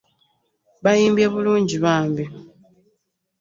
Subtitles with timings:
[0.83, 2.23] Bayiimbye bulungi bambi.